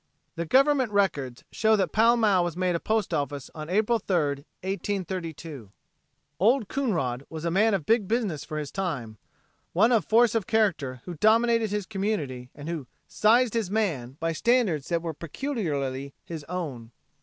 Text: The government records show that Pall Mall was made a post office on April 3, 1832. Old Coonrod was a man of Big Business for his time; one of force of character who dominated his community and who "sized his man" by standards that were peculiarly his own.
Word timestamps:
The 0.35 0.47
government 0.47 0.91
records 0.91 1.43
show 1.51 1.75
that 1.75 1.91
Pall 1.91 2.17
Mall 2.17 2.43
was 2.43 2.57
made 2.57 2.73
a 2.75 2.79
post 2.79 3.13
office 3.13 3.51
on 3.53 3.69
April 3.69 3.99
3, 3.99 4.15
1832. 4.63 5.69
Old 6.39 6.67
Coonrod 6.67 7.23
was 7.29 7.45
a 7.45 7.51
man 7.51 7.75
of 7.75 7.85
Big 7.85 8.07
Business 8.07 8.43
for 8.43 8.57
his 8.57 8.71
time; 8.71 9.19
one 9.73 9.91
of 9.91 10.03
force 10.03 10.33
of 10.33 10.47
character 10.47 11.03
who 11.05 11.13
dominated 11.13 11.69
his 11.69 11.85
community 11.85 12.49
and 12.55 12.67
who 12.67 12.87
"sized 13.07 13.53
his 13.53 13.69
man" 13.69 14.17
by 14.19 14.31
standards 14.31 14.89
that 14.89 15.03
were 15.03 15.13
peculiarly 15.13 16.15
his 16.25 16.43
own. 16.45 16.89